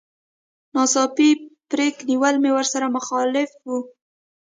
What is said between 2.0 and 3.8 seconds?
نيول مې ورسره مخالف و.